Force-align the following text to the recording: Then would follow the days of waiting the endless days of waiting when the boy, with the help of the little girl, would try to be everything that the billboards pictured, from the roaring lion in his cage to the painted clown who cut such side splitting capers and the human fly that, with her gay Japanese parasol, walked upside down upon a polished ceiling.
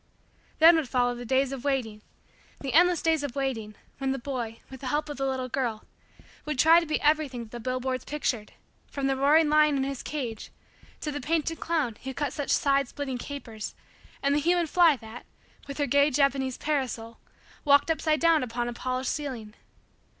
Then 0.57 0.77
would 0.77 0.89
follow 0.89 1.13
the 1.13 1.25
days 1.27 1.51
of 1.51 1.63
waiting 1.63 2.01
the 2.59 2.73
endless 2.73 3.03
days 3.03 3.21
of 3.21 3.35
waiting 3.35 3.75
when 3.99 4.13
the 4.13 4.17
boy, 4.17 4.57
with 4.67 4.81
the 4.81 4.87
help 4.87 5.09
of 5.09 5.17
the 5.17 5.27
little 5.27 5.47
girl, 5.47 5.83
would 6.43 6.57
try 6.57 6.79
to 6.79 6.87
be 6.87 6.99
everything 7.01 7.43
that 7.43 7.51
the 7.51 7.59
billboards 7.59 8.03
pictured, 8.03 8.53
from 8.87 9.05
the 9.05 9.15
roaring 9.15 9.47
lion 9.47 9.77
in 9.77 9.83
his 9.83 10.01
cage 10.01 10.49
to 11.01 11.11
the 11.11 11.21
painted 11.21 11.59
clown 11.59 11.97
who 12.03 12.15
cut 12.15 12.33
such 12.33 12.49
side 12.49 12.87
splitting 12.87 13.19
capers 13.19 13.75
and 14.23 14.33
the 14.33 14.39
human 14.39 14.65
fly 14.65 14.95
that, 14.95 15.23
with 15.67 15.77
her 15.77 15.85
gay 15.85 16.09
Japanese 16.09 16.57
parasol, 16.57 17.19
walked 17.63 17.91
upside 17.91 18.19
down 18.19 18.41
upon 18.41 18.67
a 18.67 18.73
polished 18.73 19.11
ceiling. 19.11 19.53